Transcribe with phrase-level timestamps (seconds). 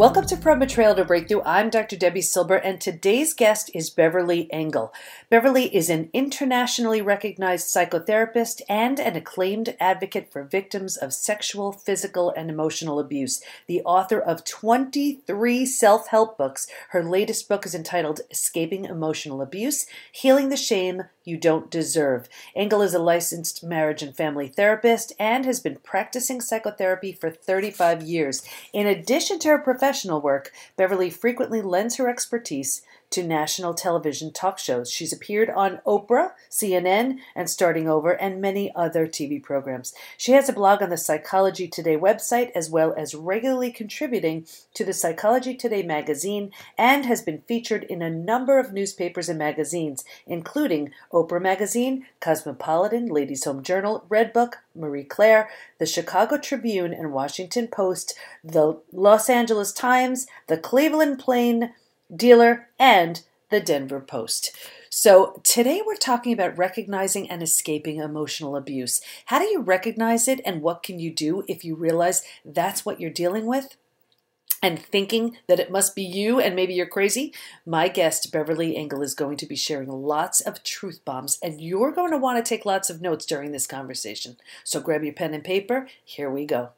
[0.00, 1.42] Welcome to From Betrayal to Breakthrough.
[1.44, 1.94] I'm Dr.
[1.94, 4.94] Debi Silber, and today's guest is Beverly Engel.
[5.28, 12.32] Beverly is an internationally recognized psychotherapist and an acclaimed advocate for victims of sexual, physical,
[12.34, 13.42] and emotional abuse.
[13.66, 19.84] The author of 23 self help books, her latest book is entitled Escaping Emotional Abuse
[20.10, 22.28] Healing the Shame You Don't Deserve.
[22.56, 28.02] Engel is a licensed marriage and family therapist and has been practicing psychotherapy for 35
[28.02, 28.42] years.
[28.72, 34.58] In addition to her professional work, Beverly frequently lends her expertise to national television talk
[34.58, 34.90] shows.
[34.90, 39.92] She's appeared on Oprah, CNN, and Starting Over, and many other TV programs.
[40.16, 44.84] She has a blog on the Psychology Today website, as well as regularly contributing to
[44.84, 50.04] the Psychology Today magazine, and has been featured in a number of newspapers and magazines,
[50.26, 57.66] including Oprah Magazine, Cosmopolitan, Ladies Home Journal, Redbook, Marie Claire, the Chicago Tribune and Washington
[57.66, 61.72] Post, the Los Angeles Times, the Cleveland Plain,
[62.14, 64.56] Dealer, and the Denver Post.
[64.88, 69.00] So, today we're talking about recognizing and escaping emotional abuse.
[69.26, 73.00] How do you recognize it, and what can you do if you realize that's what
[73.00, 73.76] you're dealing with?
[74.62, 77.32] And thinking that it must be you and maybe you're crazy,
[77.64, 81.92] my guest, Beverly Engel, is going to be sharing lots of truth bombs, and you're
[81.92, 84.36] going to want to take lots of notes during this conversation.
[84.64, 85.88] So grab your pen and paper.
[86.04, 86.70] Here we go.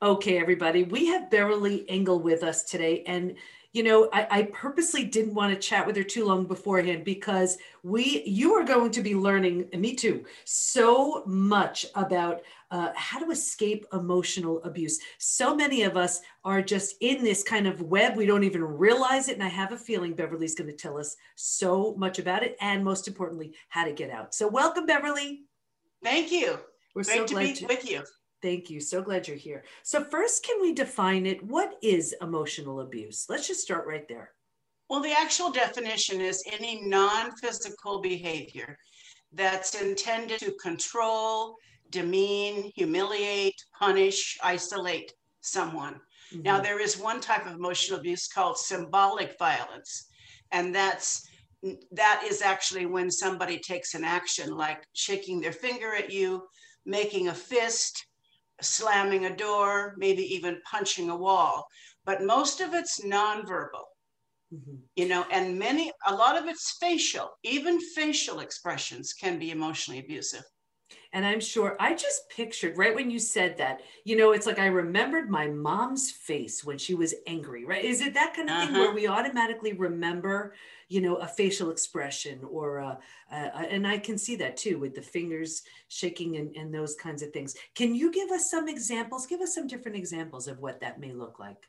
[0.00, 3.02] Okay, everybody, we have Beverly Engel with us today.
[3.08, 3.34] And,
[3.72, 7.58] you know, I, I, purposely didn't want to chat with her too long beforehand because
[7.82, 13.32] we, you are going to be learning, me too, so much about uh, how to
[13.32, 15.00] escape emotional abuse.
[15.18, 18.16] So many of us are just in this kind of web.
[18.16, 19.34] We don't even realize it.
[19.34, 22.84] And I have a feeling Beverly's going to tell us so much about it and,
[22.84, 24.32] most importantly, how to get out.
[24.32, 25.42] So, welcome, Beverly.
[26.04, 26.56] Thank you.
[26.94, 28.04] We're Great so to be with you.
[28.40, 28.80] Thank you.
[28.80, 29.64] So glad you're here.
[29.82, 31.42] So, first, can we define it?
[31.42, 33.26] What is emotional abuse?
[33.28, 34.32] Let's just start right there.
[34.88, 38.78] Well, the actual definition is any non physical behavior
[39.32, 41.56] that's intended to control,
[41.90, 45.94] demean, humiliate, punish, isolate someone.
[46.32, 46.42] Mm-hmm.
[46.42, 50.08] Now, there is one type of emotional abuse called symbolic violence,
[50.52, 51.28] and that's
[51.90, 56.44] that is actually when somebody takes an action like shaking their finger at you,
[56.86, 58.06] making a fist,
[58.60, 61.66] slamming a door, maybe even punching a wall.
[62.04, 63.84] But most of it's nonverbal,
[64.52, 64.76] mm-hmm.
[64.96, 67.30] you know, and many, a lot of it's facial.
[67.42, 70.44] Even facial expressions can be emotionally abusive.
[71.12, 74.58] And I'm sure I just pictured right when you said that, you know, it's like
[74.58, 77.82] I remembered my mom's face when she was angry, right?
[77.82, 78.66] Is it that kind of uh-huh.
[78.66, 78.94] thing where uh-huh.
[78.94, 80.54] we automatically remember,
[80.88, 82.98] you know, a facial expression or, a,
[83.32, 87.22] a, and I can see that too with the fingers shaking and, and those kinds
[87.22, 87.54] of things.
[87.74, 89.26] Can you give us some examples?
[89.26, 91.68] Give us some different examples of what that may look like.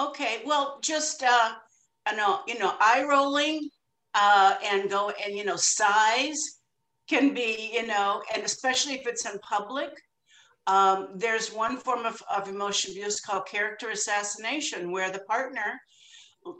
[0.00, 1.52] Okay, well, just, uh,
[2.04, 3.68] I know, you know, eye rolling
[4.14, 6.55] uh, and go and, you know, size
[7.08, 9.90] can be, you know, and especially if it's in public.
[10.66, 15.80] Um, there's one form of, of emotion abuse called character assassination, where the partner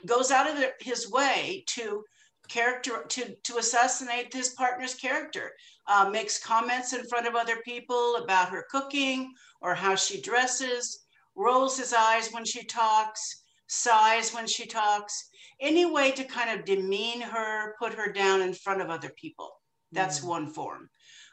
[0.06, 2.04] goes out of his way to
[2.48, 5.52] character to to assassinate his partner's character
[5.88, 11.06] uh, makes comments in front of other people about her cooking or how she dresses
[11.34, 15.28] rolls his eyes when she talks sighs when she talks
[15.60, 19.50] any way to kind of demean her put her down in front of other people
[19.96, 20.28] that's mm.
[20.28, 20.88] one form.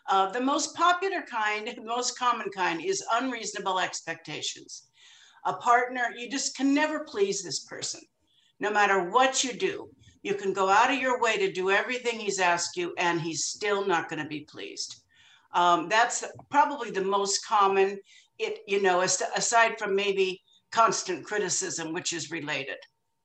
[0.10, 4.88] Uh, the most popular kind, the most common kind, is unreasonable expectations.
[5.46, 8.02] A partner, you just can never please this person,
[8.60, 9.90] no matter what you do.
[10.22, 13.46] You can go out of your way to do everything he's asked you, and he's
[13.46, 15.02] still not going to be pleased.
[15.54, 18.00] Um, that's probably the most common.
[18.40, 20.42] It, you know, aside from maybe
[20.72, 22.78] constant criticism, which is related.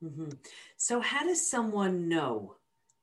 [0.05, 0.31] Mm-hmm.
[0.77, 2.58] So, how does someone know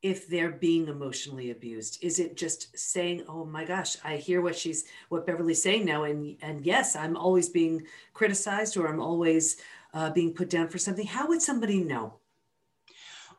[0.05, 1.97] if they're being emotionally abused?
[2.03, 6.03] Is it just saying oh my gosh i hear what she's what beverly's saying now
[6.03, 7.81] and and yes i'm always being
[8.13, 9.57] criticized or i'm always
[9.95, 11.07] uh, being put down for something?
[11.07, 12.13] How would somebody know?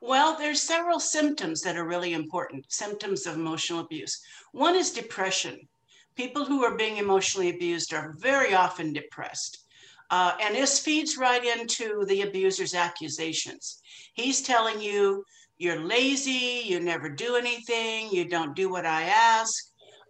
[0.01, 4.21] Well there's several symptoms that are really important symptoms of emotional abuse.
[4.51, 5.69] One is depression.
[6.17, 9.67] People who are being emotionally abused are very often depressed
[10.11, 13.81] uh, and this feeds right into the abuser's accusations.
[14.15, 15.25] He's telling you
[15.59, 19.55] you're lazy, you never do anything, you don't do what I ask.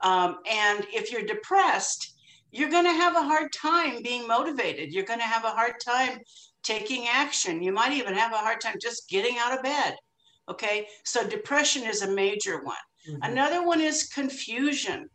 [0.02, 2.14] Um, and if you're depressed,
[2.52, 4.92] you're going to have a hard time being motivated.
[4.92, 6.18] You're going to have a hard time
[6.62, 7.62] taking action.
[7.62, 9.94] You might even have a hard time just getting out of bed.
[10.48, 12.76] Okay, so depression is a major one.
[13.08, 13.22] Mm-hmm.
[13.22, 15.08] Another one is confusion.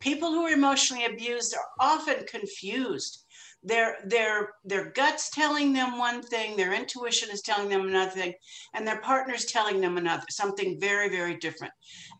[0.00, 3.24] People who are emotionally abused are often confused.
[3.66, 8.32] Their their their guts telling them one thing their intuition is telling them another thing
[8.74, 11.72] and their partner's telling them another something very very different.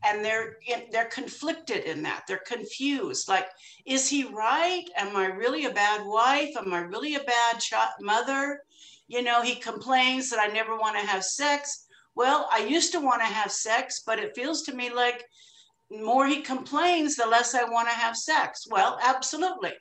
[0.04, 0.56] And they're
[0.90, 2.24] they're conflicted in that.
[2.26, 3.28] They're confused.
[3.28, 3.46] Like
[3.86, 4.84] is he right?
[4.96, 6.50] Am i really a bad wife?
[6.58, 7.62] Am i really a bad
[8.00, 8.60] mother?
[9.06, 11.86] You know he complains that i never want to have sex.
[12.16, 15.24] Well i used to want to have sex but it feels to me like
[15.92, 18.66] more he complains the less i want to have sex.
[18.68, 19.74] Well absolutely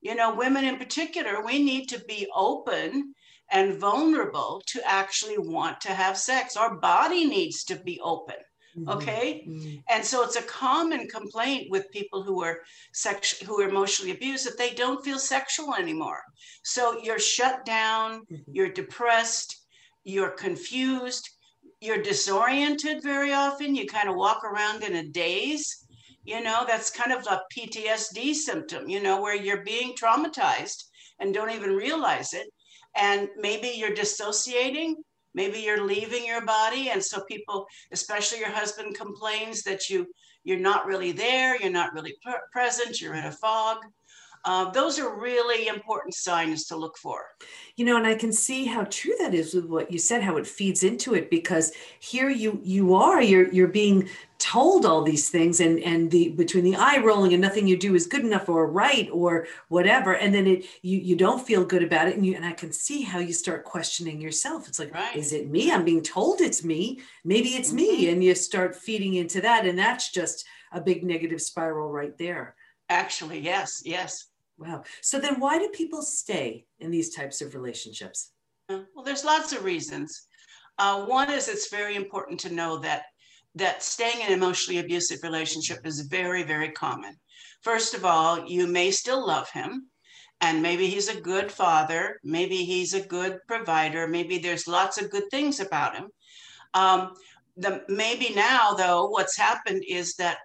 [0.00, 3.14] you know, women in particular, we need to be open
[3.50, 6.56] and vulnerable to actually want to have sex.
[6.56, 8.36] Our body needs to be open.
[8.76, 8.88] Mm-hmm.
[8.88, 9.44] Okay.
[9.48, 9.76] Mm-hmm.
[9.88, 12.60] And so it's a common complaint with people who are
[12.92, 16.22] sex who are emotionally abused that they don't feel sexual anymore.
[16.62, 18.36] So you're shut down, mm-hmm.
[18.52, 19.66] you're depressed,
[20.04, 21.28] you're confused,
[21.80, 23.74] you're disoriented very often.
[23.74, 25.86] You kind of walk around in a daze
[26.24, 30.84] you know that's kind of a ptsd symptom you know where you're being traumatized
[31.20, 32.48] and don't even realize it.
[32.96, 34.96] And maybe you're dissociating
[35.32, 36.90] maybe you're leaving your body.
[36.90, 40.06] And so people especially your husband complains that you
[40.42, 42.14] you're not really there you're not really
[42.50, 43.76] present you're in a fog
[44.44, 47.24] uh, those are really important signs to look for.
[47.76, 50.36] You know, and I can see how true that is with what you said, how
[50.36, 54.08] it feeds into it, because here you you are, you're you're being
[54.40, 57.94] told all these things and and the between the eye rolling and nothing you do
[57.94, 61.82] is good enough or right or whatever and then it you you don't feel good
[61.82, 64.94] about it and you and I can see how you start questioning yourself it's like
[64.94, 65.14] right.
[65.14, 67.76] is it me I'm being told it's me maybe it's mm-hmm.
[67.76, 72.16] me and you start feeding into that and that's just a big negative spiral right
[72.16, 72.56] there
[72.88, 74.29] actually yes yes
[74.60, 78.32] wow so then why do people stay in these types of relationships
[78.68, 80.28] uh, well there's lots of reasons
[80.78, 83.02] uh, one is it's very important to know that
[83.54, 87.16] that staying in an emotionally abusive relationship is very, very common.
[87.62, 89.90] First of all, you may still love him,
[90.40, 95.10] and maybe he's a good father, maybe he's a good provider, maybe there's lots of
[95.10, 96.08] good things about him.
[96.72, 97.12] Um,
[97.56, 100.38] the maybe now though, what's happened is that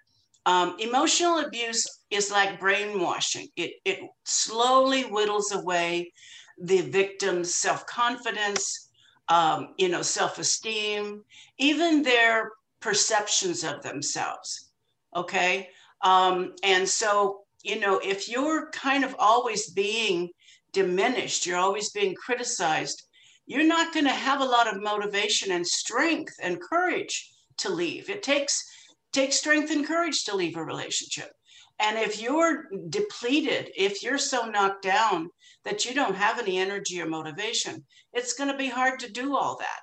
[0.45, 3.47] um, emotional abuse is like brainwashing.
[3.55, 6.11] It it slowly whittles away
[6.57, 8.89] the victim's self confidence,
[9.27, 11.23] um, you know, self esteem,
[11.57, 14.69] even their perceptions of themselves.
[15.15, 15.69] Okay.
[16.01, 20.29] Um, and so, you know, if you're kind of always being
[20.71, 23.07] diminished, you're always being criticized,
[23.47, 28.09] you're not going to have a lot of motivation and strength and courage to leave.
[28.09, 28.63] It takes
[29.15, 31.31] takes strength and courage to leave a relationship.
[31.79, 35.29] And if you're depleted, if you're so knocked down
[35.65, 37.83] that you don't have any energy or motivation,
[38.13, 39.81] it's going to be hard to do all that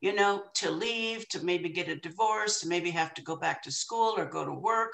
[0.00, 3.62] you know, to leave, to maybe get a divorce, to maybe have to go back
[3.62, 4.92] to school or go to work,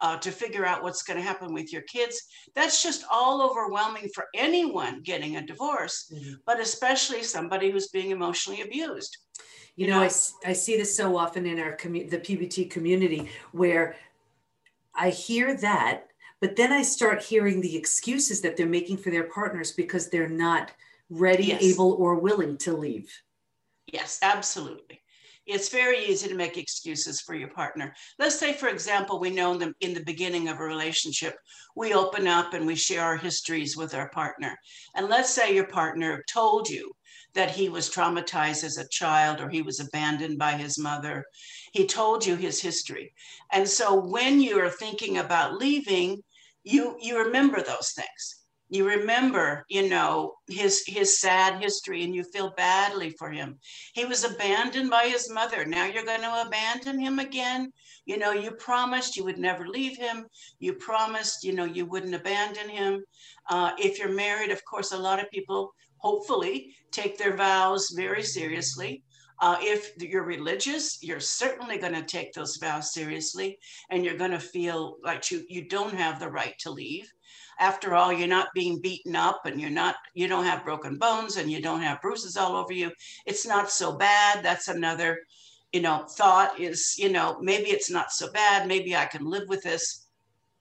[0.00, 2.22] uh, to figure out what's going to happen with your kids.
[2.54, 6.34] That's just all overwhelming for anyone getting a divorce, mm-hmm.
[6.46, 9.16] but especially somebody who's being emotionally abused.
[9.78, 10.10] You, know, I,
[10.44, 13.94] I see this so often in our community, the PBT community, where
[14.92, 16.08] I hear that,
[16.40, 20.28] but then I start hearing the excuses that they're making for their partners because they're
[20.28, 20.72] not
[21.10, 21.62] ready, yes.
[21.62, 23.08] able, or willing to leave.
[23.86, 25.00] Yes, absolutely.
[25.48, 27.94] It's very easy to make excuses for your partner.
[28.18, 31.36] Let's say, for example, we know them in the beginning of a relationship,
[31.74, 34.54] we open up and we share our histories with our partner.
[34.94, 36.92] And let's say your partner told you
[37.32, 41.24] that he was traumatized as a child or he was abandoned by his mother.
[41.72, 43.14] He told you his history.
[43.50, 46.22] And so when you're thinking about leaving,
[46.62, 48.37] you, you remember those things
[48.70, 53.58] you remember you know his his sad history and you feel badly for him.
[53.94, 55.64] He was abandoned by his mother.
[55.64, 57.72] Now you're going to abandon him again?
[58.04, 60.26] You know you promised you would never leave him.
[60.58, 63.04] You promised you know you wouldn't abandon him.
[63.48, 68.22] Uh, if you're married of course a lot of people hopefully take their vows very
[68.22, 69.02] seriously.
[69.40, 73.56] Uh, if you're religious, you're certainly going to take those vows seriously,
[73.88, 77.08] and you're going to feel like you you don't have the right to leave
[77.58, 81.36] after all you're not being beaten up and you're not you don't have broken bones
[81.36, 82.90] and you don't have bruises all over you.
[83.26, 84.44] It's not so bad.
[84.44, 85.18] That's another
[85.72, 88.66] you know thought is you know maybe it's not so bad.
[88.66, 90.04] Maybe i can live with this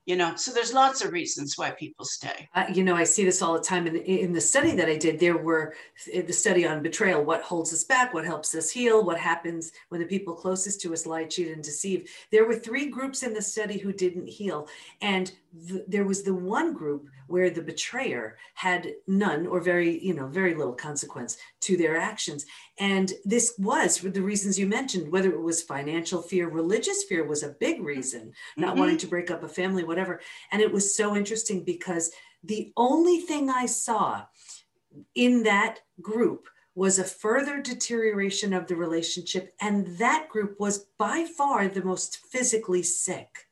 [0.05, 0.35] you know.
[0.35, 2.49] So there's lots of reasons why people stay.
[2.55, 4.97] Uh, you know i see this all the time in, in the study that i
[4.97, 5.19] did.
[5.19, 5.75] There were
[6.13, 10.01] the study on betrayal what holds us back what helps us heal what happens when
[10.01, 12.09] the people closest to us lie cheat and deceive.
[12.31, 14.67] There were three groups in the study who didn't heal.
[15.01, 15.31] And
[15.67, 20.27] th- there was the one group where the betrayer had none or very you know
[20.27, 22.45] very little consequence to their actions
[22.79, 27.25] and this was for the reasons you mentioned, whether it was financial fear, religious fear
[27.25, 28.79] was a big reason, not mm-hmm.
[28.79, 30.21] wanting to break up a family, whatever.
[30.51, 32.11] And it was so interesting because
[32.43, 34.25] the only thing I saw
[35.15, 39.55] in that group was a further deterioration of the relationship.
[39.59, 43.46] And that group was by far the most physically sick.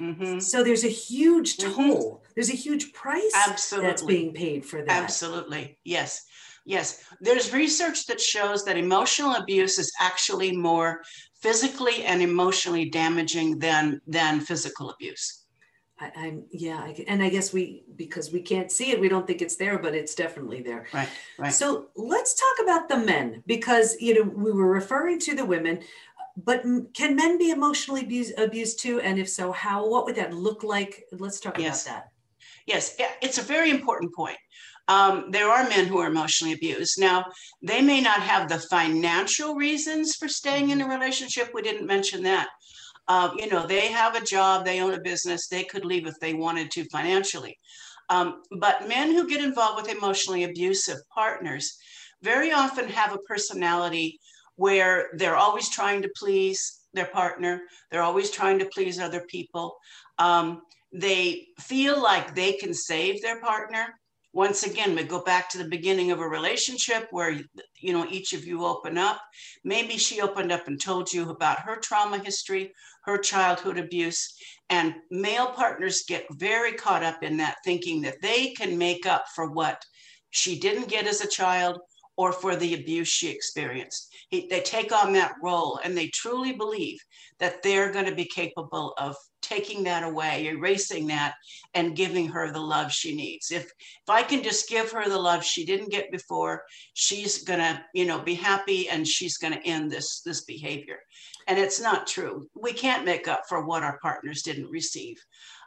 [0.00, 0.38] Mm-hmm.
[0.38, 1.72] So there's a huge mm-hmm.
[1.72, 2.14] toll.
[2.14, 2.32] Mm-hmm.
[2.34, 3.88] There's a huge price Absolutely.
[3.90, 5.02] that's being paid for that.
[5.02, 5.78] Absolutely.
[5.84, 6.24] Yes.
[6.64, 7.04] Yes.
[7.20, 11.02] There's research that shows that emotional abuse is actually more
[11.40, 15.40] physically and emotionally damaging than than physical abuse.
[16.00, 19.26] I, am yeah, I, and I guess we because we can't see it, we don't
[19.26, 20.86] think it's there, but it's definitely there.
[20.94, 21.52] Right, right.
[21.52, 25.80] So let's talk about the men because you know we were referring to the women,
[26.44, 26.62] but
[26.94, 29.00] can men be emotionally abused, abused too?
[29.00, 29.88] And if so, how?
[29.88, 31.04] What would that look like?
[31.12, 31.86] Let's talk yes.
[31.86, 32.08] about that.
[32.66, 34.38] Yes, it's a very important point.
[34.88, 37.00] Um, there are men who are emotionally abused.
[37.00, 37.24] Now,
[37.62, 41.50] they may not have the financial reasons for staying in a relationship.
[41.54, 42.48] We didn't mention that.
[43.08, 46.18] Uh, you know, they have a job, they own a business, they could leave if
[46.20, 47.58] they wanted to financially.
[48.08, 51.78] Um, but men who get involved with emotionally abusive partners
[52.22, 54.18] very often have a personality
[54.56, 59.76] where they're always trying to please their partner, they're always trying to please other people.
[60.18, 63.94] Um, they feel like they can save their partner
[64.32, 67.30] once again we go back to the beginning of a relationship where
[67.80, 69.20] you know each of you open up
[69.64, 72.72] maybe she opened up and told you about her trauma history
[73.04, 74.34] her childhood abuse
[74.68, 79.24] and male partners get very caught up in that thinking that they can make up
[79.34, 79.82] for what
[80.30, 81.78] she didn't get as a child
[82.20, 86.98] or for the abuse she experienced they take on that role and they truly believe
[87.40, 91.34] that they're going to be capable of taking that away, erasing that,
[91.74, 93.50] and giving her the love she needs.
[93.50, 96.62] If if I can just give her the love she didn't get before,
[96.92, 100.98] she's gonna, you know, be happy and she's gonna end this this behavior.
[101.48, 102.46] And it's not true.
[102.54, 105.16] We can't make up for what our partners didn't receive.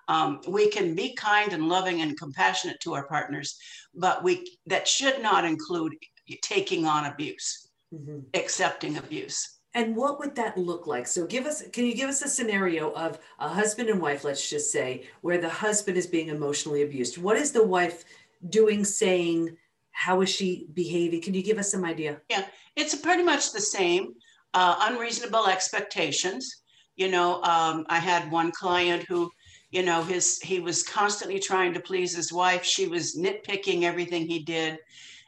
[0.07, 3.57] Um, we can be kind and loving and compassionate to our partners,
[3.93, 5.93] but we that should not include
[6.41, 8.19] taking on abuse, mm-hmm.
[8.33, 9.59] accepting abuse.
[9.75, 11.07] And what would that look like?
[11.07, 14.47] So give us can you give us a scenario of a husband and wife, let's
[14.47, 17.17] just say, where the husband is being emotionally abused.
[17.17, 18.03] What is the wife
[18.49, 19.57] doing, saying?
[19.91, 21.21] How is she behaving?
[21.21, 22.21] Can you give us some idea?
[22.29, 24.13] Yeah, it's pretty much the same.
[24.53, 26.63] Uh, unreasonable expectations.
[26.95, 29.31] You know, um, I had one client who,
[29.71, 32.63] you know, his he was constantly trying to please his wife.
[32.63, 34.77] She was nitpicking everything he did.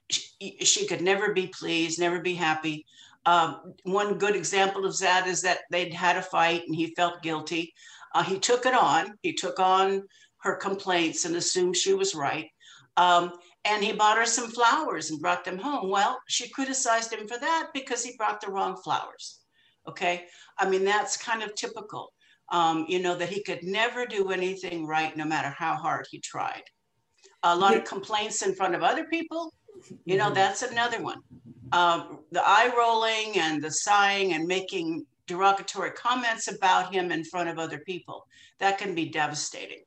[0.10, 2.86] She, she could never be pleased, never be happy.
[3.26, 7.24] Um, one good example of that is that they'd had a fight and he felt
[7.24, 7.74] guilty.
[8.14, 9.18] Uh, he took it on.
[9.24, 10.04] He took on
[10.42, 12.48] her complaints and assumed she was right.
[12.98, 13.34] Um,
[13.66, 15.90] and he bought her some flowers and brought them home.
[15.90, 19.40] Well, she criticized him for that because he brought the wrong flowers.
[19.88, 20.26] Okay.
[20.60, 22.14] I mean, that's kind of typical,
[22.52, 26.20] um, you know, that he could never do anything right no matter how hard he
[26.20, 26.64] tried.
[27.44, 29.54] A lot of complaints in front of other people,
[30.06, 31.22] you know, that's another one
[31.72, 37.50] um, the eye rolling and the sighing and making derogatory comments about him in front
[37.50, 38.28] of other people.
[38.60, 39.80] That can be devastating.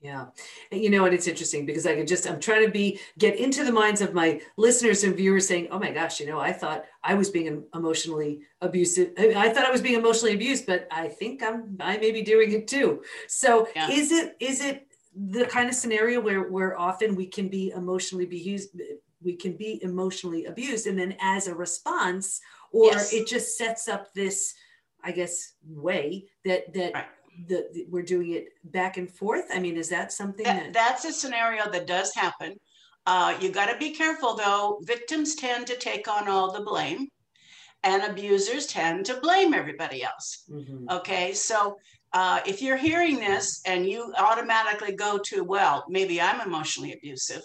[0.00, 0.26] Yeah.
[0.70, 3.36] And you know, and it's interesting because I can just, I'm trying to be, get
[3.36, 6.52] into the minds of my listeners and viewers saying, oh my gosh, you know, I
[6.52, 9.12] thought I was being emotionally abusive.
[9.18, 12.52] I thought I was being emotionally abused, but I think I'm, I may be doing
[12.52, 13.02] it too.
[13.26, 13.90] So yeah.
[13.90, 18.24] is it, is it the kind of scenario where, where often we can be emotionally
[18.24, 18.78] abused,
[19.26, 22.40] we can be emotionally abused and then as a response
[22.72, 23.12] or yes.
[23.12, 24.54] it just sets up this
[25.04, 27.04] i guess way that that right.
[27.48, 30.72] the, the, we're doing it back and forth i mean is that something that, that...
[30.72, 32.54] that's a scenario that does happen
[33.08, 37.08] uh, you got to be careful though victims tend to take on all the blame
[37.82, 40.86] and abusers tend to blame everybody else mm-hmm.
[40.90, 41.76] okay so
[42.12, 47.42] uh, if you're hearing this and you automatically go to, well, maybe I'm emotionally abusive,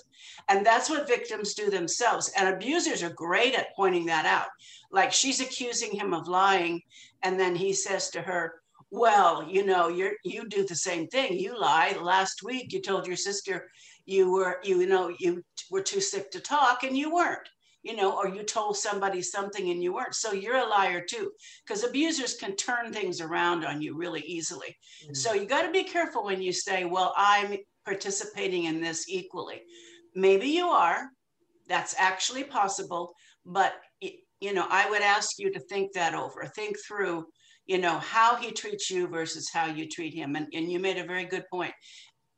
[0.50, 2.32] and that's what victims do themselves.
[2.38, 4.48] And abusers are great at pointing that out.
[4.92, 6.82] Like she's accusing him of lying,
[7.24, 11.40] and then he says to her, well, you know, you're you do the same thing.
[11.40, 11.96] You lie.
[12.02, 13.70] Last week you told your sister
[14.06, 17.48] you were, you know, you were too sick to talk, and you weren't
[17.84, 20.16] you know, or you told somebody something and you weren't.
[20.16, 21.32] So you're a liar too,
[21.66, 24.76] because abusers can turn things around on you really easily.
[25.04, 25.14] Mm-hmm.
[25.14, 29.62] So you got to be careful when you say, well, I'm participating in this equally.
[30.16, 31.10] Maybe you are.
[31.68, 33.14] That's actually possible.
[33.46, 37.26] But, you know, I would ask you to think that over, think through
[37.68, 40.98] you know how he treats you versus how you treat him and, and you made
[40.98, 41.72] a very good point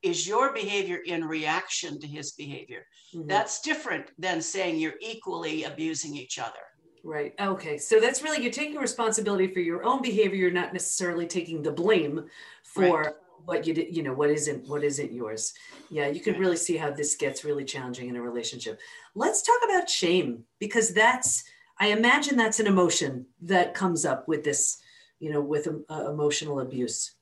[0.03, 2.85] is your behavior in reaction to his behavior.
[3.15, 3.27] Mm-hmm.
[3.27, 6.59] That's different than saying you're equally abusing each other.
[7.05, 7.33] Right.
[7.39, 7.77] Okay.
[7.77, 10.37] So that's really you're taking responsibility for your own behavior.
[10.37, 12.25] You're not necessarily taking the blame
[12.63, 13.13] for right.
[13.45, 15.53] what you did, you know, what isn't, what isn't yours.
[15.89, 18.79] Yeah, you can really see how this gets really challenging in a relationship.
[19.15, 21.43] Let's talk about shame because that's,
[21.77, 24.77] I imagine that's an emotion that comes up with this,
[25.19, 27.15] you know, with uh, emotional abuse.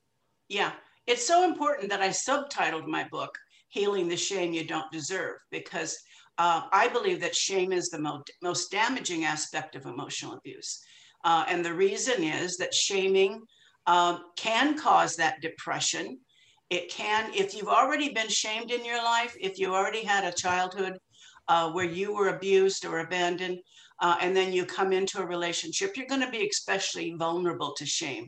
[0.48, 0.74] Yeah,
[1.08, 3.36] it's so important that I subtitled my book,
[3.70, 5.98] Healing the Shame You Don't Deserve, because
[6.38, 10.80] uh, I believe that shame is the mo- most damaging aspect of emotional abuse.
[11.24, 13.42] Uh, and the reason is that shaming
[13.88, 16.20] um, can cause that depression.
[16.70, 20.32] It can, if you've already been shamed in your life, if you already had a
[20.32, 20.98] childhood
[21.48, 23.60] uh, where you were abused or abandoned,
[24.02, 27.86] uh, and then you come into a relationship, you're going to be especially vulnerable to
[27.86, 28.28] shame.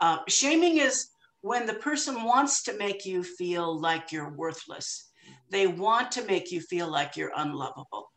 [0.00, 1.08] Uh, shaming is
[1.42, 5.10] when the person wants to make you feel like you're worthless.
[5.50, 8.10] They want to make you feel like you're unlovable.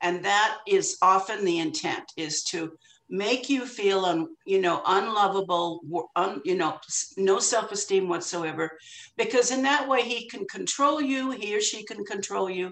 [0.00, 2.72] And that is often the intent is to
[3.10, 5.80] make you feel un, you know unlovable
[6.16, 6.78] un, you know
[7.16, 8.78] no self-esteem whatsoever
[9.16, 12.70] because in that way he can control you he or she can control you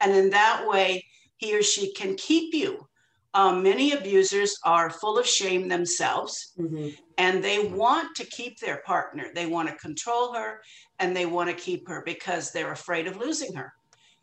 [0.00, 1.02] and in that way
[1.38, 2.86] he or she can keep you
[3.34, 6.88] um, many abusers are full of shame themselves mm-hmm.
[7.18, 10.60] and they want to keep their partner they want to control her
[10.98, 13.72] and they want to keep her because they're afraid of losing her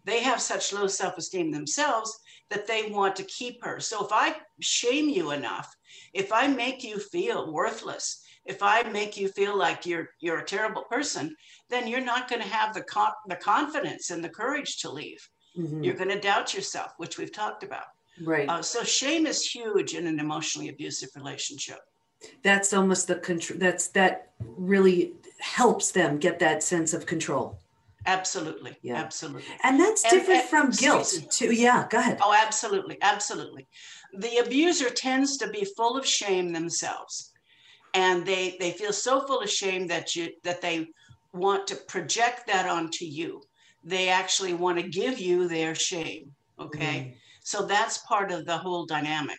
[0.06, 2.20] they have such low self-esteem themselves
[2.50, 3.80] that they want to keep her.
[3.80, 5.74] So if I shame you enough,
[6.14, 10.46] if I make you feel worthless, if I make you feel like you're you're a
[10.46, 11.36] terrible person,
[11.70, 15.28] then you're not going to have the con- the confidence and the courage to leave.
[15.58, 15.84] Mm-hmm.
[15.84, 17.86] You're going to doubt yourself, which we've talked about.
[18.24, 18.48] Right.
[18.50, 21.79] Uh, so shame is huge in an emotionally abusive relationship.
[22.43, 23.60] That's almost the control.
[23.60, 27.60] That's that really helps them get that sense of control.
[28.05, 28.77] Absolutely.
[28.81, 28.95] Yeah.
[28.95, 29.43] Absolutely.
[29.63, 31.51] And that's different and, from guilt too.
[31.51, 32.19] Yeah, go ahead.
[32.22, 32.98] Oh, absolutely.
[33.01, 33.67] Absolutely.
[34.13, 37.31] The abuser tends to be full of shame themselves.
[37.93, 40.88] And they they feel so full of shame that you that they
[41.34, 43.41] want to project that onto you.
[43.84, 46.32] They actually want to give you their shame.
[46.60, 47.13] Okay.
[47.13, 47.15] Mm.
[47.45, 49.38] So that's part of the whole dynamic.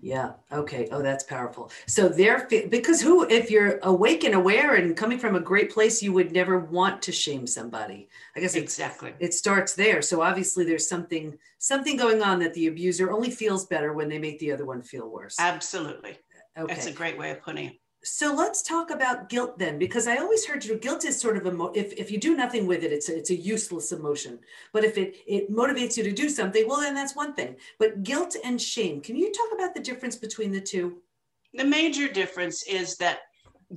[0.00, 0.34] Yeah.
[0.52, 0.88] Okay.
[0.92, 1.72] Oh, that's powerful.
[1.88, 6.00] So they're because who, if you're awake and aware and coming from a great place,
[6.00, 8.08] you would never want to shame somebody.
[8.36, 9.12] I guess exactly.
[9.18, 10.02] It starts there.
[10.02, 14.18] So obviously, there's something something going on that the abuser only feels better when they
[14.18, 15.34] make the other one feel worse.
[15.40, 16.16] Absolutely.
[16.56, 16.72] Okay.
[16.72, 20.16] That's a great way of putting it so let's talk about guilt then because i
[20.16, 22.92] always heard you guilt is sort of a if, if you do nothing with it
[22.92, 24.38] it's a, it's a useless emotion.
[24.72, 27.56] But if it it motivates you to do something well then that's one thing.
[27.78, 31.02] But guilt and shame can you talk about the difference between the two?
[31.54, 33.20] The major difference is that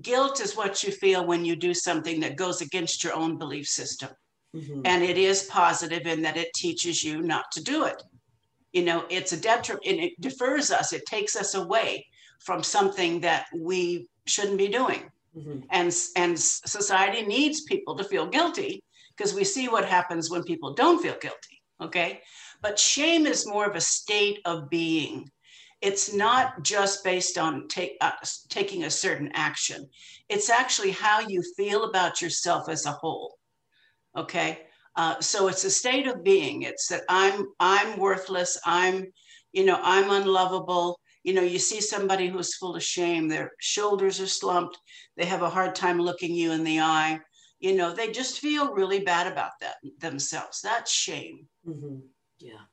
[0.02, 3.68] guilt is what you feel when you do something that goes against your own belief
[3.68, 4.10] system.
[4.56, 4.82] Mm-hmm.
[4.86, 8.02] and it is positive in that it teaches you not to do it.
[8.74, 12.06] You know it's a detriment and it defers us it takes us away
[12.40, 15.10] from something that we shouldn't be doing.
[15.36, 15.60] Mm-hmm.
[15.70, 18.84] And, and society needs people to feel guilty
[19.16, 21.62] because we see what happens when people don't feel guilty.
[21.82, 22.22] Okay.
[22.62, 25.30] But shame is more of a state of being.
[25.82, 28.12] It's not just based on take, uh,
[28.50, 29.88] taking a certain action,
[30.28, 33.38] it's actually how you feel about yourself as a whole.
[34.18, 34.64] Okay.
[34.96, 36.64] Uh, so it's a state of being.
[36.64, 38.60] It's that I'm I'm worthless.
[38.66, 39.06] I'm,
[39.54, 44.22] you know, I'm unlovable you know, you see somebody who's full of shame, their shoulders
[44.22, 44.78] are slumped,
[45.18, 47.20] they have a hard time looking you in the eye.
[47.60, 50.62] You know, they just feel really bad about that themselves.
[50.62, 51.46] That's shame.
[51.68, 51.98] Mm-hmm.
[52.40, 52.64] Yeah.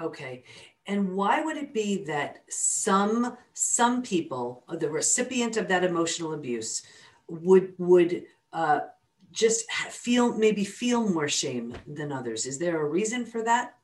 [0.00, 0.44] Okay.
[0.86, 6.82] And why would it be that some some people, the recipient of that emotional abuse,
[7.26, 8.22] would would
[8.52, 8.80] uh,
[9.32, 12.46] just feel maybe feel more shame than others?
[12.46, 13.74] Is there a reason for that?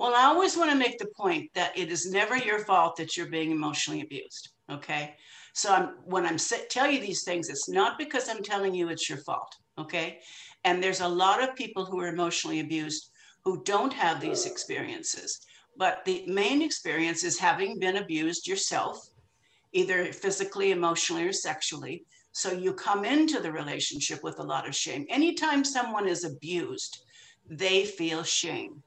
[0.00, 3.18] Well, I always want to make the point that it is never your fault that
[3.18, 4.48] you're being emotionally abused.
[4.72, 5.14] Okay.
[5.52, 6.38] So I'm, when I'm
[6.70, 9.54] tell you these things, it's not because I'm telling you it's your fault.
[9.76, 10.20] Okay.
[10.64, 13.10] And there's a lot of people who are emotionally abused
[13.44, 15.38] who don't have these experiences.
[15.76, 19.06] But the main experience is having been abused yourself,
[19.74, 22.06] either physically, emotionally, or sexually.
[22.32, 25.04] So you come into the relationship with a lot of shame.
[25.10, 27.02] Anytime someone is abused,
[27.50, 28.82] they feel shame.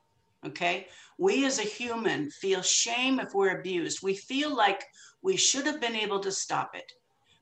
[0.46, 0.88] Okay.
[1.18, 4.04] We as a human feel shame if we're abused.
[4.04, 4.84] We feel like
[5.22, 6.92] we should have been able to stop it.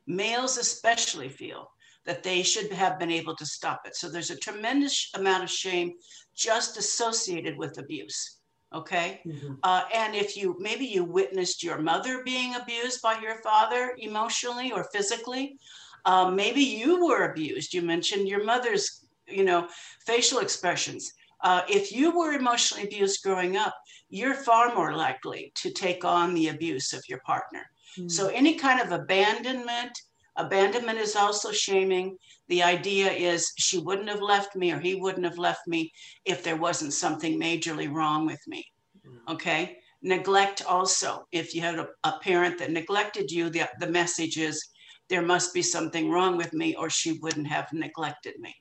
[0.07, 1.71] Males especially feel
[2.05, 3.95] that they should have been able to stop it.
[3.95, 5.93] So there's a tremendous amount of shame
[6.35, 8.37] just associated with abuse.
[8.73, 9.21] Okay.
[9.25, 9.53] Mm-hmm.
[9.63, 14.71] Uh, and if you maybe you witnessed your mother being abused by your father emotionally
[14.71, 15.57] or physically,
[16.05, 17.73] uh, maybe you were abused.
[17.73, 19.67] You mentioned your mother's, you know,
[20.05, 21.13] facial expressions.
[21.43, 23.75] Uh, if you were emotionally abused growing up,
[24.09, 27.65] you're far more likely to take on the abuse of your partner.
[27.97, 28.11] Mm.
[28.11, 29.97] So, any kind of abandonment,
[30.37, 32.17] Abandonment is also shaming.
[32.47, 35.91] The idea is she wouldn't have left me or he wouldn't have left me
[36.25, 38.65] if there wasn't something majorly wrong with me.
[39.05, 39.33] Mm.
[39.33, 39.77] Okay.
[40.01, 41.27] Neglect also.
[41.31, 44.69] If you had a, a parent that neglected you, the, the message is
[45.09, 48.55] there must be something wrong with me or she wouldn't have neglected me.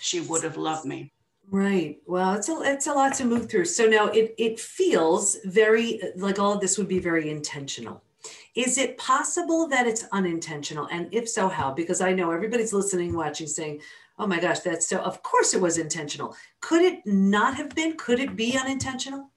[0.00, 1.12] She would have loved me.
[1.50, 1.98] Right.
[2.06, 3.64] Well, it's a it's a lot to move through.
[3.66, 8.02] So now it it feels very like all of this would be very intentional.
[8.54, 10.88] Is it possible that it's unintentional?
[10.90, 11.72] And if so, how?
[11.72, 13.80] Because I know everybody's listening, watching, saying,
[14.18, 16.36] "Oh my gosh, that's so." Of course, it was intentional.
[16.60, 17.96] Could it not have been?
[17.96, 19.30] Could it be unintentional?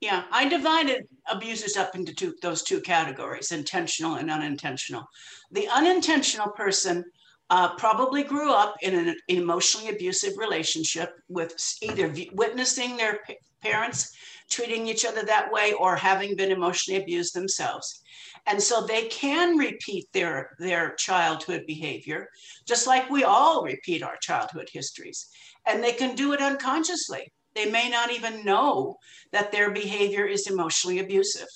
[0.00, 5.08] Yeah, I divided abusers up into two, those two categories: intentional and unintentional.
[5.50, 7.04] The unintentional person
[7.50, 13.20] uh, probably grew up in an emotionally abusive relationship with either witnessing their
[13.62, 14.12] parents
[14.50, 18.02] treating each other that way or having been emotionally abused themselves.
[18.46, 22.28] And so they can repeat their their childhood behavior
[22.66, 25.28] just like we all repeat our childhood histories.
[25.66, 27.30] And they can do it unconsciously.
[27.54, 28.96] They may not even know
[29.32, 31.48] that their behavior is emotionally abusive.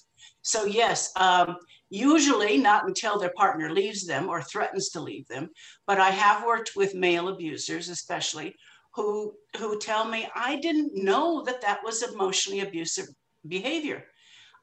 [0.42, 1.57] So yes um,
[1.92, 5.50] usually not until their partner leaves them or threatens to leave them.
[5.87, 8.55] But I have worked with male abusers, especially,
[8.94, 13.07] who, who tell me, I didn't know that that was emotionally abusive
[13.46, 14.05] behavior.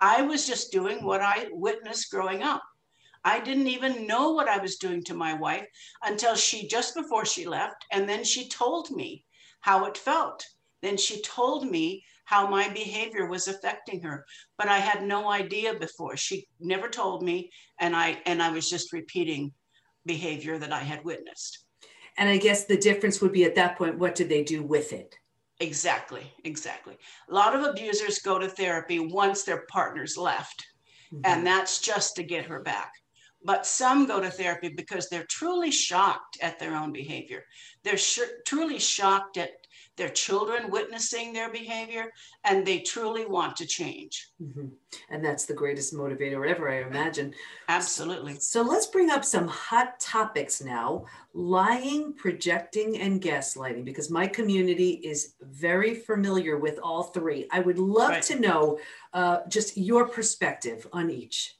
[0.02, 2.64] I was just doing what I witnessed growing up.
[3.24, 5.68] I didn't even know what I was doing to my wife
[6.04, 7.86] until she just before she left.
[7.92, 9.24] And then she told me
[9.60, 10.44] how it felt.
[10.82, 14.24] Then she told me how my behavior was affecting her.
[14.58, 16.16] But i had no idea before.
[16.16, 19.52] She never told me and i and i was just repeating
[20.06, 21.66] behavior that i had witnessed.
[22.18, 24.94] And i guess the difference would be at that point what did they do with
[24.94, 25.16] it?
[25.60, 26.96] Exactly exactly.
[27.30, 30.68] A lot of abusers go to therapy once their partners left
[31.12, 31.22] mm-hmm.
[31.26, 32.92] and that's just to get her back.
[33.44, 37.46] But some go to therapy because they're truly shocked at their own behavior.
[37.84, 39.52] They're sh- truly shocked at
[40.00, 42.06] their children witnessing their behavior,
[42.46, 44.30] and they truly want to change.
[44.42, 44.70] Mm-hmm.
[45.12, 47.34] And that's the greatest motivator ever, I imagine.
[47.68, 48.36] Absolutely.
[48.40, 54.92] So let's bring up some hot topics now lying, projecting, and gaslighting, because my community
[55.04, 57.48] is very familiar with all three.
[57.52, 58.24] I would love right.
[58.24, 58.80] to know
[59.14, 61.56] uh, just your perspective on each.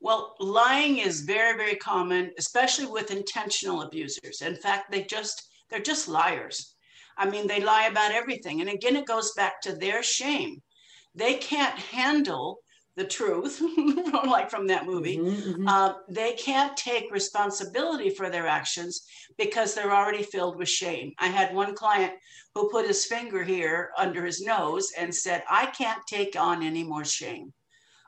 [0.00, 4.42] Well, lying is very, very common, especially with intentional abusers.
[4.42, 6.73] In fact, they just they're just liars.
[7.16, 8.60] I mean, they lie about everything.
[8.60, 10.62] And again, it goes back to their shame.
[11.14, 12.58] They can't handle
[12.96, 13.60] the truth,
[14.26, 15.18] like from that movie.
[15.18, 15.68] Mm-hmm, mm-hmm.
[15.68, 19.04] Uh, they can't take responsibility for their actions
[19.36, 21.12] because they're already filled with shame.
[21.18, 22.12] I had one client
[22.54, 26.84] who put his finger here under his nose and said, I can't take on any
[26.84, 27.52] more shame.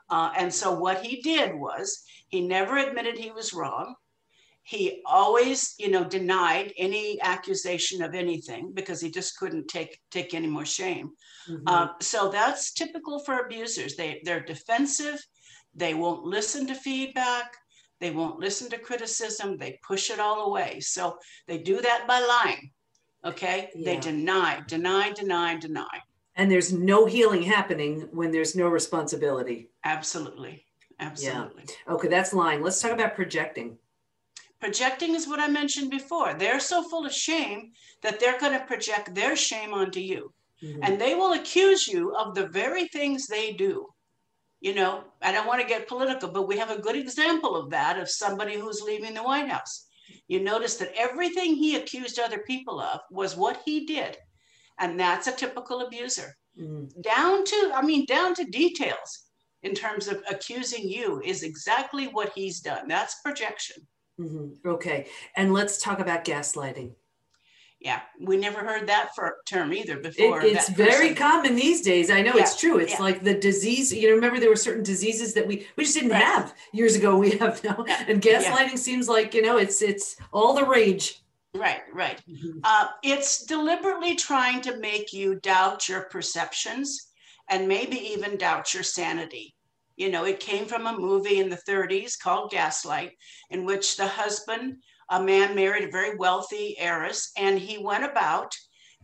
[0.09, 3.95] Uh, and so what he did was he never admitted he was wrong
[4.67, 10.33] he always you know denied any accusation of anything because he just couldn't take take
[10.33, 11.11] any more shame.
[11.49, 11.67] Mm-hmm.
[11.67, 13.95] uh, so that's typical for abusers.
[13.95, 15.25] They they're defensive.
[15.73, 17.55] They won't listen to feedback.
[17.99, 19.57] They won't listen to criticism.
[19.57, 20.79] They push it all away.
[20.81, 22.71] So they do that by lying
[23.27, 23.69] okay?
[23.75, 23.93] Yeah.
[23.93, 26.01] they deny deny deny deny.
[26.35, 29.69] And there's no healing happening when there's no responsibility.
[29.83, 30.65] Absolutely.
[30.99, 31.63] Absolutely.
[31.67, 31.93] Yeah.
[31.93, 32.61] okay that's lying.
[32.61, 33.77] Let's talk about projecting
[34.59, 36.33] Projecting is what I mentioned before.
[36.33, 40.33] They're so full of shame that they're going to project their shame onto you.
[40.63, 40.83] Mm-hmm.
[40.83, 43.87] And they will accuse you of the very things they do.
[44.59, 47.69] You know, I don't want to get political, but we have a good example of
[47.69, 49.85] that of somebody who's leaving the White House.
[50.27, 54.17] You notice that everything he accused other people of was what he did.
[54.79, 56.35] And that's a typical abuser.
[56.59, 57.01] Mm-hmm.
[57.01, 59.27] Down to, I mean, down to details
[59.61, 62.87] in terms of accusing you is exactly what he's done.
[62.87, 63.87] That's projection.
[64.19, 64.67] Mm-hmm.
[64.67, 65.07] Okay.
[65.35, 66.93] And let's talk about gaslighting.
[67.79, 70.41] Yeah, we never heard that for term either before.
[70.41, 72.09] It, it's very common these days.
[72.09, 72.41] I know yeah.
[72.41, 72.79] it's true.
[72.79, 73.01] It's yeah.
[73.01, 73.93] like the disease.
[73.93, 76.23] You know, remember there were certain diseases that we we just didn't right.
[76.23, 77.17] have years ago.
[77.17, 78.05] We have now, yeah.
[78.07, 81.21] and gaslighting seems like you know it's it's all the rage.
[81.53, 82.19] Right, right.
[82.27, 82.59] Mm-hmm.
[82.63, 87.07] Uh, it's deliberately trying to make you doubt your perceptions
[87.49, 89.55] and maybe even doubt your sanity.
[89.97, 93.13] You know, it came from a movie in the 30s called Gaslight,
[93.49, 94.77] in which the husband,
[95.09, 98.55] a man married a very wealthy heiress, and he went about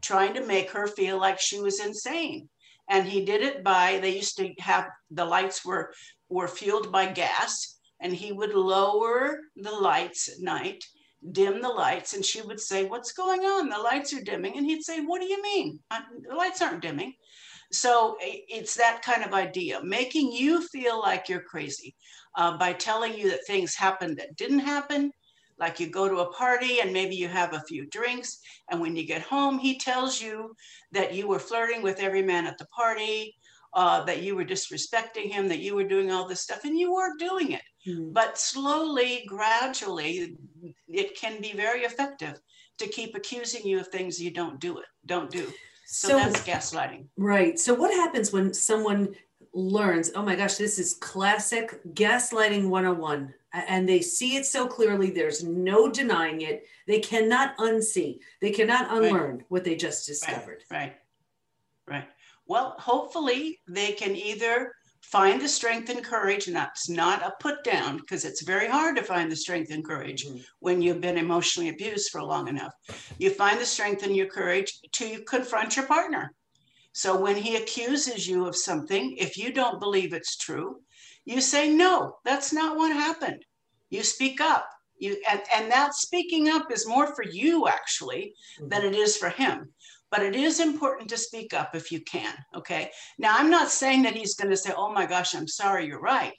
[0.01, 2.47] trying to make her feel like she was insane.
[2.88, 5.93] And he did it by, they used to have the lights were,
[6.29, 10.84] were fueled by gas, and he would lower the lights at night
[11.32, 13.69] dim the lights and she would say what's going on?
[13.69, 14.58] The lights are dimming.
[14.58, 15.79] And he'd say what do you mean?
[15.89, 17.13] The lights aren't dimming
[17.73, 21.95] so it's that kind of idea, making you feel like you're crazy
[22.36, 25.12] uh, by telling you that things happened that didn't happen
[25.59, 28.95] Like you go to a party and maybe you have a few drinks, and when
[28.95, 30.55] you get home, he tells you
[30.91, 33.36] that you were flirting with every man at the party,
[33.73, 36.93] uh, that you were disrespecting him, that you were doing all this stuff, and you
[36.93, 37.62] were doing it.
[37.88, 38.13] Mm-hmm.
[38.13, 40.36] But slowly, gradually,
[40.88, 42.39] it can be very effective
[42.79, 45.51] to keep accusing you of things you don't do it, don't do.
[45.93, 47.06] So, so that's gaslighting.
[47.17, 47.60] Right.
[47.60, 49.15] So what happens when someone
[49.53, 55.12] learns, oh my gosh, this is classic gaslighting 101 and they see it so clearly
[55.12, 59.45] there's no denying it they cannot unsee they cannot unlearn right.
[59.49, 60.79] what they just discovered right.
[60.79, 60.95] right
[61.88, 62.08] right
[62.47, 67.63] well hopefully they can either find the strength and courage and that's not a put
[67.63, 70.37] down because it's very hard to find the strength and courage mm-hmm.
[70.59, 72.73] when you've been emotionally abused for long enough.
[73.19, 76.33] You find the strength and your courage to confront your partner.
[76.93, 80.79] So when he accuses you of something if you don't believe it's true
[81.25, 83.45] you say no that's not what happened.
[83.89, 84.67] You speak up.
[84.97, 88.69] You and, and that speaking up is more for you actually mm-hmm.
[88.69, 89.73] than it is for him
[90.13, 94.04] but it is important to speak up if you can okay now i'm not saying
[94.04, 96.36] that he's going to say oh my gosh i'm sorry you're right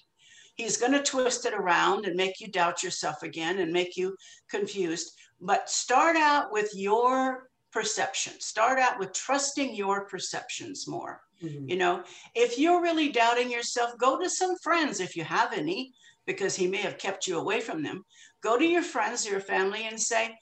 [0.54, 4.14] he's going to twist it around and make you doubt yourself again and make you
[4.48, 11.68] confused but start out with your perception start out with trusting your perceptions more mm-hmm.
[11.68, 12.04] you know
[12.36, 15.92] if you're really doubting yourself go to some friends if you have any
[16.26, 18.04] because he may have kept you away from them.
[18.42, 20.36] Go to your friends, your family, and say,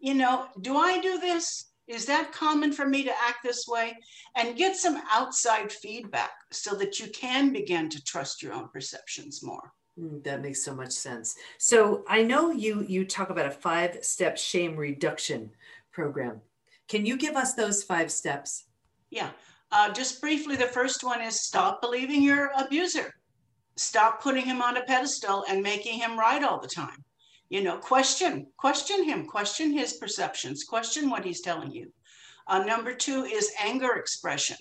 [0.00, 1.70] you know, do I do this?
[1.86, 3.96] Is that common for me to act this way?
[4.34, 9.42] And get some outside feedback so that you can begin to trust your own perceptions
[9.42, 9.72] more.
[9.98, 11.36] Mm, that makes so much sense.
[11.58, 15.50] So I know you you talk about a five step shame reduction
[15.92, 16.40] program.
[16.88, 18.64] Can you give us those five steps?
[19.10, 19.30] Yeah.
[19.72, 23.12] Uh, just briefly, the first one is stop believing your abuser
[23.76, 27.04] stop putting him on a pedestal and making him right all the time
[27.48, 31.92] you know question question him question his perceptions question what he's telling you.
[32.48, 34.56] Uh, number two is anger expression.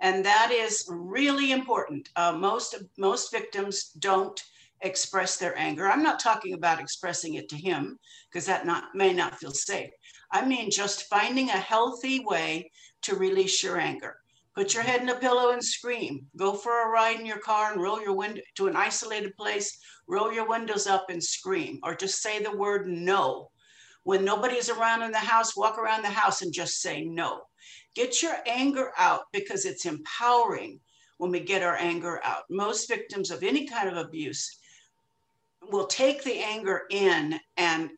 [0.00, 2.08] And that is really important.
[2.16, 4.40] Uh, most most victims don't
[4.82, 5.88] express their anger.
[5.88, 7.98] I'm not talking about expressing it to him
[8.30, 9.90] because that not may not feel safe.
[10.30, 12.70] I mean just finding a healthy way
[13.02, 14.16] to release your anger
[14.58, 16.26] Put your head in a pillow and scream.
[16.36, 19.78] Go for a ride in your car and roll your window to an isolated place,
[20.08, 23.52] roll your windows up and scream, or just say the word no.
[24.02, 27.42] When nobody's around in the house, walk around the house and just say no.
[27.94, 30.80] Get your anger out because it's empowering
[31.18, 32.42] when we get our anger out.
[32.50, 34.58] Most victims of any kind of abuse
[35.70, 37.90] will take the anger in and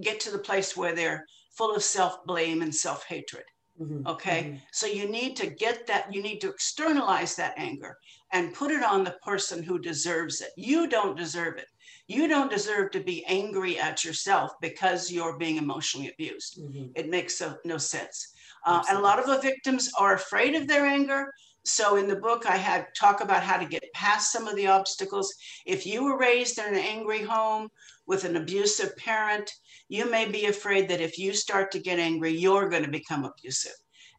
[0.00, 1.24] get to the place where they're
[1.56, 3.44] full of self blame and self hatred.
[3.80, 4.06] Mm-hmm.
[4.06, 4.42] Okay.
[4.42, 4.56] Mm-hmm.
[4.72, 7.96] So you need to get that, you need to externalize that anger
[8.32, 10.50] and put it on the person who deserves it.
[10.56, 11.66] You don't deserve it.
[12.08, 16.58] You don't deserve to be angry at yourself because you're being emotionally abused.
[16.60, 16.88] Mm-hmm.
[16.94, 18.34] It makes so, no sense.
[18.64, 21.32] Uh, and a lot of the victims are afraid of their anger.
[21.64, 24.66] So in the book, I had talk about how to get past some of the
[24.66, 25.32] obstacles.
[25.64, 27.68] If you were raised in an angry home
[28.06, 29.50] with an abusive parent,
[29.88, 33.24] you may be afraid that if you start to get angry, you're going to become
[33.24, 33.72] abusive.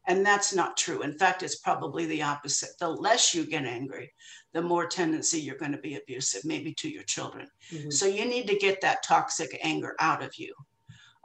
[0.06, 1.02] And that's not true.
[1.02, 2.70] In fact, it's probably the opposite.
[2.78, 4.12] The less you get angry,
[4.52, 7.48] the more tendency you're going to be abusive, maybe to your children.
[7.72, 7.90] Mm-hmm.
[7.90, 10.54] So you need to get that toxic anger out of you.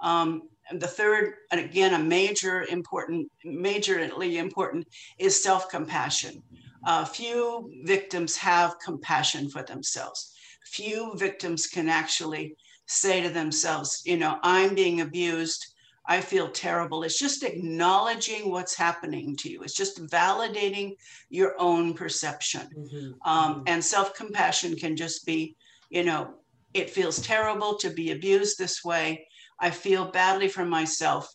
[0.02, 6.42] Um, the third, and again, a major important, majorly important, is self-compassion.
[6.86, 10.34] Uh, few victims have compassion for themselves.
[10.66, 12.56] Few victims can actually
[12.88, 15.74] say to themselves, you know, I'm being abused.
[16.08, 17.04] I feel terrible.
[17.04, 19.62] It's just acknowledging what's happening to you.
[19.62, 20.96] It's just validating
[21.30, 22.68] your own perception.
[22.76, 23.30] Mm-hmm.
[23.30, 23.64] Um, mm-hmm.
[23.68, 25.56] and self compassion can just be,
[25.90, 26.36] you know,
[26.74, 29.26] it feels terrible to be abused this way.
[29.60, 31.28] I feel badly for myself.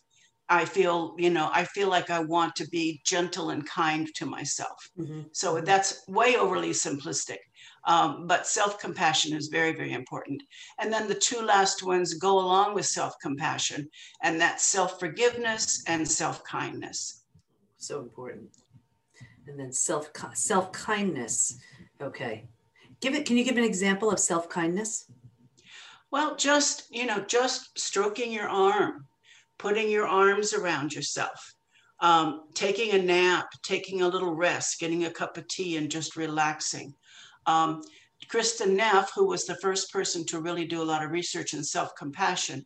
[0.47, 4.25] I feel, you know, I feel like I want to be gentle and kind to
[4.27, 4.89] myself.
[4.97, 5.21] Mm-hmm.
[5.31, 5.65] So mm-hmm.
[5.65, 7.37] that's way overly simplistic.
[7.85, 10.41] Um, but self compassion is very, very important.
[10.79, 13.87] And then the two last ones go along with self compassion,
[14.23, 17.23] and that's self forgiveness and self kindness.
[17.77, 18.49] So important.
[19.47, 21.59] And then self self kindness.
[22.01, 22.45] Okay.
[23.01, 23.25] Give it.
[23.25, 25.05] Can you give an example of self kindness?
[26.11, 29.07] Well, just you know, just stroking your arm,
[29.57, 31.53] putting your arms around yourself.
[32.01, 36.17] Um, taking a nap, taking a little rest, getting a cup of tea, and just
[36.17, 36.93] relaxing.
[37.45, 37.81] Um,
[38.29, 41.63] Kristin Neff, who was the first person to really do a lot of research in
[41.63, 42.65] self-compassion,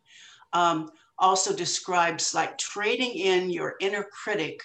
[0.52, 4.60] um, also describes like trading in your inner critic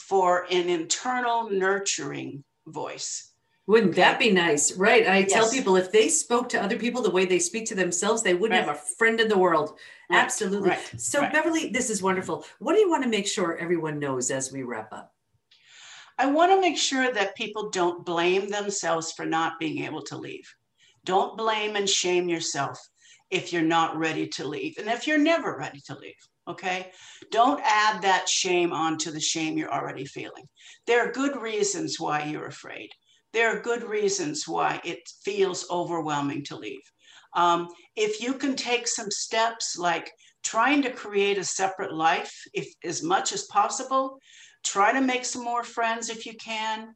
[0.00, 3.31] for an internal nurturing voice.
[3.68, 4.72] Wouldn't that be nice?
[4.72, 5.06] Right.
[5.06, 5.32] I yes.
[5.32, 8.34] tell people if they spoke to other people the way they speak to themselves, they
[8.34, 8.66] wouldn't right.
[8.66, 9.78] have a friend in the world.
[10.10, 10.18] Right.
[10.18, 10.70] Absolutely.
[10.70, 11.00] Right.
[11.00, 12.44] So, Beverly, this is wonderful.
[12.58, 15.12] What do you want to make sure everyone knows as we wrap up?
[16.18, 20.16] I want to make sure that people don't blame themselves for not being able to
[20.16, 20.52] leave.
[21.04, 22.78] Don't blame and shame yourself
[23.30, 26.14] if you're not ready to leave and if you're never ready to leave.
[26.48, 26.90] Okay.
[27.30, 30.44] Don't add that shame onto the shame you're already feeling.
[30.86, 32.90] There are good reasons why you're afraid.
[33.32, 36.82] There are good reasons why it feels overwhelming to leave.
[37.34, 42.68] Um, if you can take some steps like trying to create a separate life, if
[42.84, 44.18] as much as possible,
[44.64, 46.94] try to make some more friends if you can.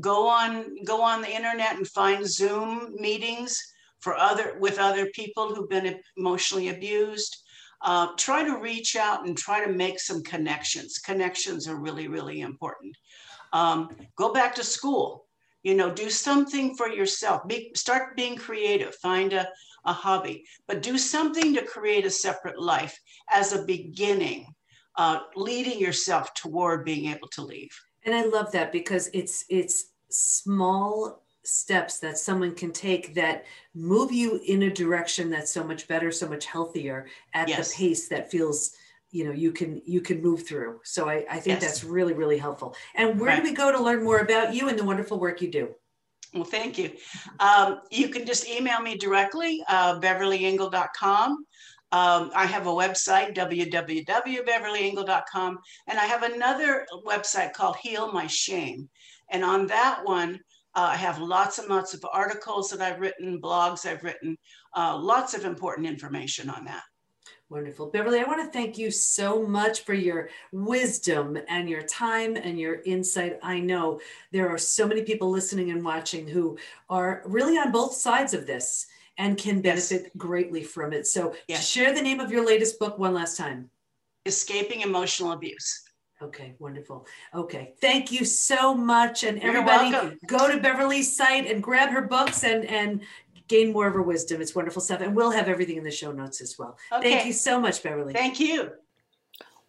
[0.00, 3.58] Go on, go on the internet and find Zoom meetings
[4.00, 7.36] for other with other people who've been emotionally abused
[7.82, 10.98] uh, try to reach out and try to make some connections.
[10.98, 12.96] Connections are really, really important.
[13.52, 15.26] Um, go back to school.
[15.62, 17.46] You know, do something for yourself.
[17.46, 18.94] Be, start being creative.
[18.96, 19.48] Find a,
[19.84, 22.98] a hobby, but do something to create a separate life
[23.32, 24.46] as a beginning,
[24.96, 27.70] uh, leading yourself toward being able to leave.
[28.04, 33.44] And I love that because it's it's small steps that someone can take that
[33.74, 37.70] move you in a direction that's so much better so much healthier at yes.
[37.70, 38.72] the pace that feels
[39.10, 41.62] you know you can you can move through so i, I think yes.
[41.62, 43.42] that's really really helpful and where right.
[43.42, 45.70] do we go to learn more about you and the wonderful work you do
[46.34, 46.92] well thank you
[47.40, 51.44] um, you can just email me directly uh, beverlyengel.com
[51.90, 58.90] um, I have a website, www.beverlyengel.com, and I have another website called Heal My Shame.
[59.30, 60.38] And on that one,
[60.74, 64.36] uh, I have lots and lots of articles that I've written, blogs I've written,
[64.76, 66.82] uh, lots of important information on that.
[67.50, 67.86] Wonderful.
[67.86, 72.60] Beverly, I want to thank you so much for your wisdom and your time and
[72.60, 73.38] your insight.
[73.42, 74.00] I know
[74.32, 76.58] there are so many people listening and watching who
[76.90, 80.10] are really on both sides of this and can benefit yes.
[80.18, 81.06] greatly from it.
[81.06, 81.66] So, yes.
[81.66, 83.70] share the name of your latest book one last time
[84.26, 85.88] Escaping Emotional Abuse.
[86.20, 87.06] Okay, wonderful.
[87.32, 89.22] Okay, thank you so much.
[89.22, 93.02] And everybody, go to Beverly's site and grab her books and and
[93.48, 94.40] gain more of her wisdom.
[94.40, 95.00] It's wonderful stuff.
[95.00, 96.78] And we'll have everything in the show notes as well.
[96.92, 97.10] Okay.
[97.10, 98.12] Thank you so much, Beverly.
[98.12, 98.72] Thank you.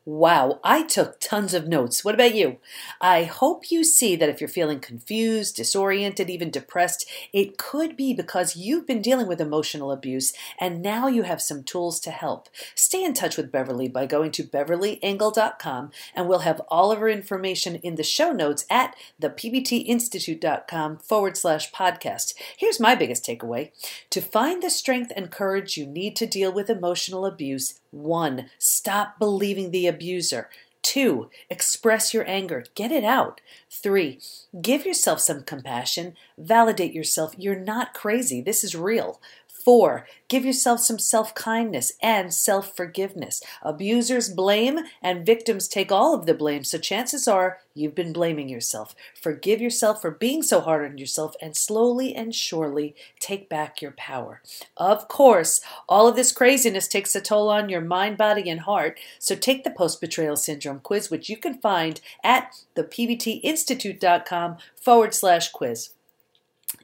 [0.09, 2.03] Wow, I took tons of notes.
[2.03, 2.57] What about you?
[2.99, 8.15] I hope you see that if you're feeling confused, disoriented, even depressed, it could be
[8.15, 12.49] because you've been dealing with emotional abuse and now you have some tools to help.
[12.73, 17.07] Stay in touch with Beverly by going to beverlyengel.com and we'll have all of her
[17.07, 22.33] information in the show notes at thepbtinstitute.com forward slash podcast.
[22.57, 23.73] Here's my biggest takeaway
[24.09, 29.19] to find the strength and courage you need to deal with emotional abuse one, stop
[29.19, 30.49] believing the abuser.
[30.81, 33.41] Two, express your anger, get it out.
[33.69, 34.19] Three,
[34.61, 37.35] give yourself some compassion, validate yourself.
[37.37, 39.19] You're not crazy, this is real.
[39.63, 43.43] Four, give yourself some self kindness and self forgiveness.
[43.61, 48.47] Abusers blame and victims take all of the blame, so chances are you've been blaming
[48.47, 48.95] yourself.
[49.21, 53.91] Forgive yourself for being so hard on yourself and slowly and surely take back your
[53.91, 54.41] power.
[54.77, 58.97] Of course, all of this craziness takes a toll on your mind, body, and heart,
[59.19, 65.51] so take the post betrayal syndrome quiz, which you can find at thepbtinstitute.com forward slash
[65.51, 65.89] quiz.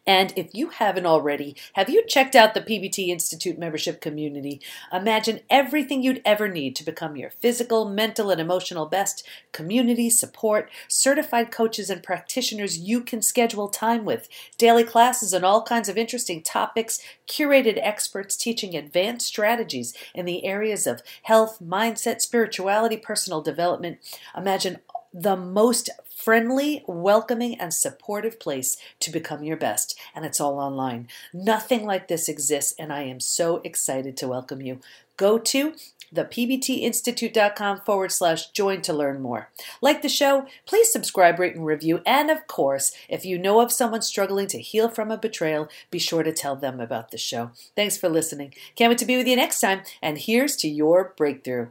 [0.07, 4.61] And if you haven't already, have you checked out the PBT Institute membership community?
[4.93, 10.69] Imagine everything you'd ever need to become your physical, mental, and emotional best community support,
[10.87, 15.97] certified coaches and practitioners you can schedule time with, daily classes on all kinds of
[15.97, 23.41] interesting topics, curated experts teaching advanced strategies in the areas of health, mindset, spirituality, personal
[23.41, 23.97] development.
[24.37, 24.77] Imagine
[25.11, 29.99] the most friendly, welcoming, and supportive place to become your best.
[30.15, 31.08] And it's all online.
[31.34, 34.80] Nothing like this exists, and I am so excited to welcome you.
[35.17, 35.73] Go to
[36.13, 39.49] thepbtinstitute.com forward slash join to learn more.
[39.82, 42.01] Like the show, please subscribe, rate, and review.
[42.06, 46.00] And of course, if you know of someone struggling to heal from a betrayal, be
[46.00, 47.52] sure to tell them about the show.
[47.75, 48.54] Thanks for listening.
[48.75, 49.81] Can't wait to be with you next time.
[50.02, 51.67] And here's to your breakthrough.